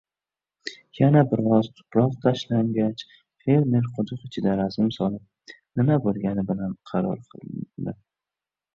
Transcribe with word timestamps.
Yana 0.99 1.21
biroz 1.33 1.69
tuproq 1.81 2.15
tashlangach, 2.23 3.05
fermer 3.45 3.91
quduq 3.99 4.25
ichiga 4.31 4.57
razm 4.63 4.91
solib, 4.99 5.55
nima 5.81 6.03
boʻlganini 6.11 6.49
bilishga 6.53 6.75
qaror 6.95 7.25
qildi. 7.33 8.01